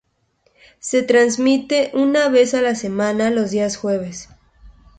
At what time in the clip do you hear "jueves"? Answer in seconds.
3.77-4.29